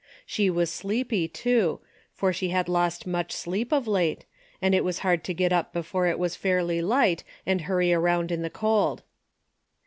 [0.25, 1.79] She was sleepy, too,
[2.11, 4.25] for she had lost much sleep of late,
[4.59, 8.31] and it was hard to get up before it was fairly light and hurry around
[8.31, 9.03] in the cold.